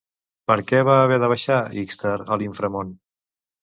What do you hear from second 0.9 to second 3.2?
haver de baixar Ixtar a l'inframon?